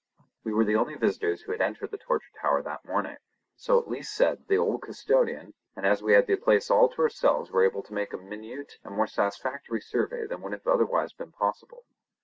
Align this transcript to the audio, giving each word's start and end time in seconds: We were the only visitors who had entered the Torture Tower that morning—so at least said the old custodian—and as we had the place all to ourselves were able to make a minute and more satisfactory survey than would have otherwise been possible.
We 0.43 0.51
were 0.51 0.65
the 0.65 0.77
only 0.77 0.95
visitors 0.95 1.41
who 1.43 1.51
had 1.51 1.61
entered 1.61 1.91
the 1.91 1.97
Torture 1.99 2.31
Tower 2.41 2.63
that 2.63 2.83
morning—so 2.85 3.77
at 3.77 3.87
least 3.87 4.15
said 4.15 4.47
the 4.47 4.57
old 4.57 4.81
custodian—and 4.81 5.85
as 5.85 6.01
we 6.01 6.13
had 6.13 6.25
the 6.25 6.37
place 6.37 6.71
all 6.71 6.89
to 6.89 7.03
ourselves 7.03 7.51
were 7.51 7.63
able 7.63 7.83
to 7.83 7.93
make 7.93 8.11
a 8.11 8.17
minute 8.17 8.79
and 8.83 8.95
more 8.95 9.05
satisfactory 9.05 9.79
survey 9.79 10.25
than 10.25 10.41
would 10.41 10.53
have 10.53 10.65
otherwise 10.65 11.13
been 11.13 11.31
possible. 11.33 11.85